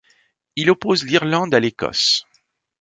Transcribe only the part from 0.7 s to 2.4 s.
oppose l'Irlande à l’Écosse.